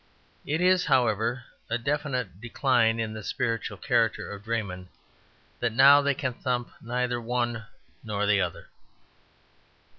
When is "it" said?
0.47-0.61